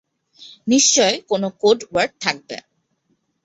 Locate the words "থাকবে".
2.23-2.57